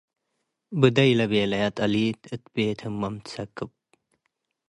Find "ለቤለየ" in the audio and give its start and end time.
1.19-1.63